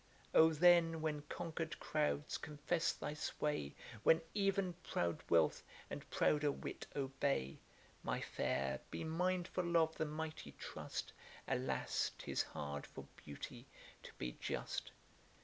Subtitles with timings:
[0.33, 6.87] O then, when conquered crouds confess thy sway, When ev'n proud wealth and prouder wit
[6.95, 7.59] obey,
[8.01, 11.13] My fair, be mindful of the mighty trust,
[11.47, 12.13] Alas!
[12.17, 13.67] 'tis hard for beauty
[14.01, 14.91] to be just.